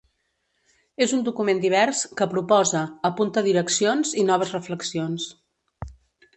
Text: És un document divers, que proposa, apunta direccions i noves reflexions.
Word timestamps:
És 1.05 1.11
un 1.17 1.21
document 1.27 1.61
divers, 1.65 2.01
que 2.21 2.29
proposa, 2.33 2.83
apunta 3.11 3.45
direccions 3.51 4.17
i 4.23 4.27
noves 4.33 4.59
reflexions. 4.59 5.33